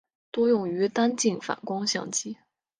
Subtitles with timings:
[0.31, 2.35] 多用于单镜反光相机。